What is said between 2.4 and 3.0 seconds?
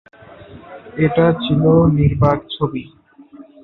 ছবি।